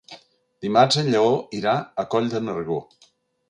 Dimarts 0.65 0.97
en 1.03 1.11
Lleó 1.17 1.29
irà 1.59 1.77
a 2.05 2.09
Coll 2.15 2.33
de 2.35 2.45
Nargó. 2.49 2.83